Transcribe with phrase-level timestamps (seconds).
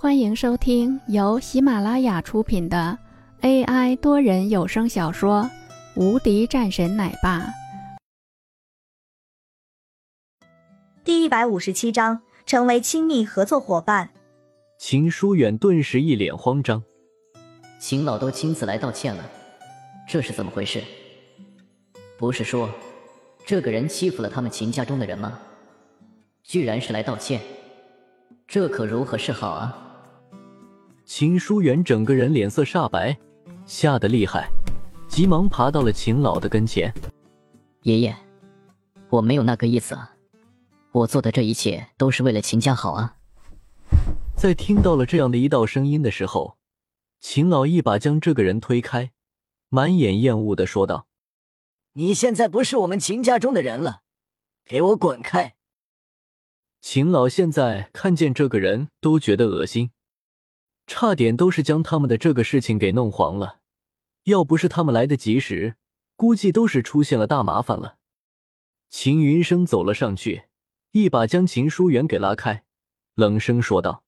[0.00, 2.96] 欢迎收听由喜马拉雅出品的
[3.40, 5.42] AI 多人有声小说
[6.00, 7.40] 《无敌战神奶爸》
[11.02, 14.10] 第一百五十七章，成为亲密合作伙伴。
[14.78, 16.84] 秦书远顿时一脸慌张，
[17.80, 19.28] 秦老都亲自来道歉了，
[20.08, 20.80] 这是怎么回事？
[22.16, 22.70] 不是说
[23.44, 25.40] 这个人欺负了他们秦家中的人吗？
[26.44, 27.40] 居然是来道歉，
[28.46, 29.86] 这可如何是好啊？
[31.08, 33.18] 秦书远整个人脸色煞白，
[33.64, 34.46] 吓得厉害，
[35.08, 36.92] 急忙爬到了秦老的跟前。
[37.84, 38.14] 爷爷，
[39.08, 40.14] 我没有那个意思啊，
[40.92, 43.16] 我做的这一切都是为了秦家好啊。
[44.36, 46.58] 在听到了这样的一道声音的时候，
[47.20, 49.10] 秦老一把将这个人推开，
[49.70, 51.06] 满眼厌恶的说道
[51.94, 54.02] ：“你现在不是我们秦家中的人了，
[54.66, 55.54] 给我滚开！”
[56.82, 59.90] 秦老现在看见这个人都觉得恶心。
[60.88, 63.60] 差点都是将他们的这个事情给弄黄了，
[64.24, 65.76] 要不是他们来得及时，
[66.16, 67.98] 估计都是出现了大麻烦了。
[68.88, 70.48] 秦云生走了上去，
[70.92, 72.64] 一把将秦书远给拉开，
[73.14, 74.02] 冷声说道：“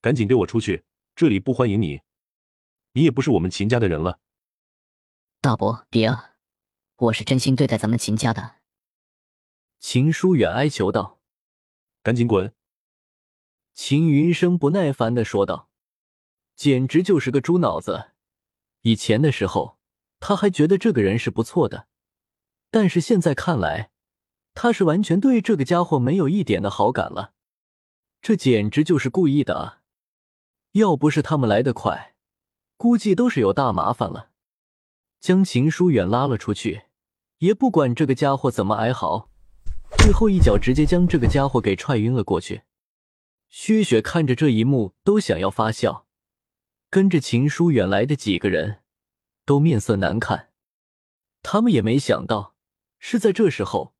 [0.00, 0.84] 赶紧给我出去，
[1.16, 2.00] 这里不欢迎你，
[2.92, 4.20] 你也不是我们秦家的人了。”
[5.42, 6.36] 大伯，别啊，
[6.96, 8.54] 我是真心对待咱们秦家的。”
[9.80, 11.18] 秦书远哀求道。
[12.04, 12.54] “赶紧滚！”
[13.74, 15.67] 秦云生不耐烦的说道。
[16.58, 18.06] 简直就是个猪脑子！
[18.80, 19.78] 以前的时候，
[20.18, 21.86] 他还觉得这个人是不错的，
[22.72, 23.92] 但是现在看来，
[24.54, 27.32] 他是完全对这个家伙没有一点的好感了。
[28.20, 29.82] 这简直就是故意的啊！
[30.72, 32.16] 要不是他们来得快，
[32.76, 34.30] 估计都是有大麻烦了。
[35.20, 36.86] 将秦书远拉了出去，
[37.38, 39.30] 也不管这个家伙怎么哀嚎，
[39.98, 42.62] 最后一脚直接将这个家伙给踹晕了过去。
[43.48, 46.07] 薛雪看着这一幕，都想要发笑。
[46.90, 48.82] 跟着秦书远来的几个人，
[49.44, 50.50] 都面色难看。
[51.42, 52.54] 他们也没想到，
[52.98, 53.94] 是在这时候，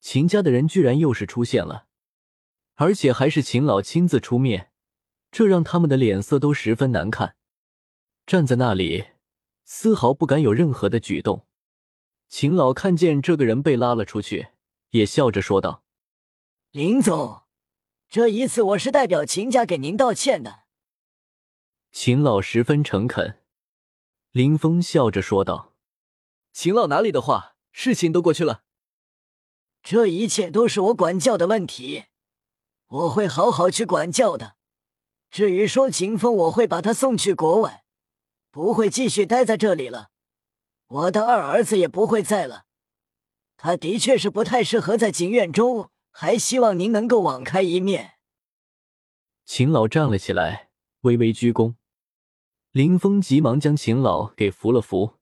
[0.00, 1.86] 秦家的人居然又是出现了，
[2.74, 4.70] 而且还是秦老亲自出面，
[5.30, 7.36] 这让他们的脸色都十分难看，
[8.26, 9.06] 站在那里，
[9.64, 11.46] 丝毫不敢有任何的举动。
[12.28, 14.48] 秦老看见这个人被拉了出去，
[14.90, 15.82] 也笑着说道
[16.72, 17.44] ：“林总，
[18.10, 20.64] 这一次我是代表秦家给您道歉的。”
[21.90, 23.42] 秦老十分诚恳，
[24.30, 25.74] 林峰笑着说道
[26.52, 28.62] ：“秦老哪里的话，事情都过去了。
[29.82, 32.04] 这一切都是我管教的问题，
[32.86, 34.56] 我会好好去管教的。
[35.30, 37.84] 至于说秦风，我会把他送去国外，
[38.50, 40.10] 不会继续待在这里了。
[40.86, 42.66] 我的二儿子也不会在了，
[43.56, 48.18] 他的确是不太适合在景院中，还希望您能够网开一面。”
[49.44, 50.70] 秦老站了起来，
[51.00, 51.74] 微微鞠躬。
[52.72, 55.14] 林峰急忙将秦老给扶了扶。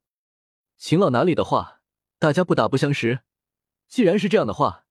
[0.76, 1.80] 秦老哪里的话，
[2.18, 3.20] 大家不打不相识。
[3.86, 4.84] 既然是这样的话，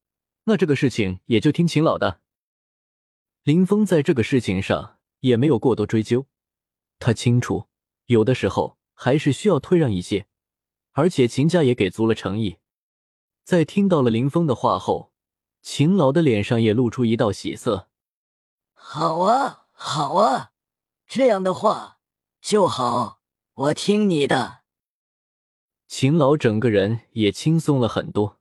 [0.45, 2.21] 那这个事情也就听秦老的。
[3.43, 6.27] 林峰在这个事情上也没有过多追究，
[6.97, 7.67] 他清楚，
[8.05, 10.27] 有的时候还是需要退让一些。
[10.93, 12.57] 而且秦家也给足了诚意。
[13.43, 15.11] 在听到了林峰的话后，
[15.61, 17.89] 秦老的脸上也露出一道喜色。
[18.73, 20.53] 好啊，好啊，
[21.05, 21.94] 这样的话。
[22.47, 23.22] 就好，
[23.56, 24.61] 我听你的。
[25.88, 28.39] 秦老整个人也轻松了很多，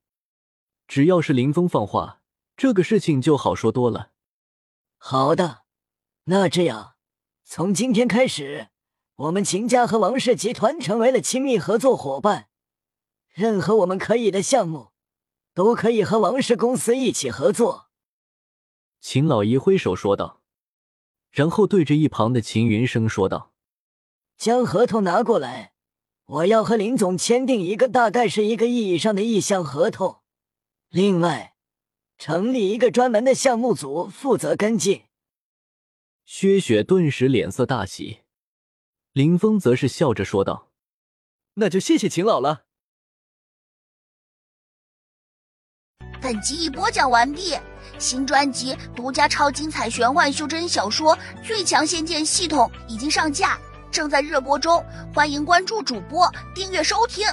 [0.86, 2.20] 只要是林峰放话，
[2.54, 4.10] 这个事情就好说多了。
[4.98, 5.62] 好的，
[6.24, 6.96] 那这样，
[7.44, 8.68] 从今天开始，
[9.14, 12.50] 我们秦家和王氏集团成为了亲密合作伙伴，
[13.30, 14.90] 任何我们可以的项目，
[15.54, 17.88] 都可以和王氏公司一起合作。
[19.00, 20.42] 秦老一挥手说道，
[21.30, 23.53] 然后对着一旁的秦云生说道。
[24.36, 25.72] 将合同拿过来，
[26.26, 30.22] 我要和林总签订一个大概是一个亿以上的意向合同。
[30.88, 31.54] 另外，
[32.18, 35.04] 成立一个专门的项目组负责跟进。
[36.24, 38.20] 薛雪顿时脸色大喜，
[39.12, 40.70] 林峰则是笑着说道
[41.54, 42.64] ：“那就谢谢秦老了。”
[46.22, 47.54] 本集已播讲完毕，
[47.98, 51.14] 新专辑独家超精彩玄幻修真小说
[51.46, 53.60] 《最强仙剑系统》已经上架。
[53.94, 57.24] 正在热播中，欢迎关注主播，订阅收听。